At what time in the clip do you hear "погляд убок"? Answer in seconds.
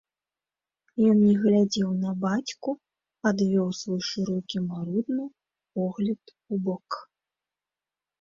5.81-6.89